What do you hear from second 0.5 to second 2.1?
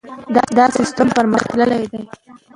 دا سیستم پرمختللی دی.